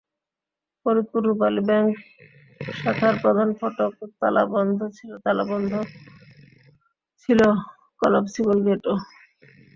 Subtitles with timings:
[0.81, 1.91] Faridpur Rupali bank
[2.77, 5.73] শাখার প্রধান ফটক তালাবদ্ধ ছিল, তালাবদ্ধ
[7.21, 7.39] ছিল
[8.01, 8.95] কলাপসিবল গেটও।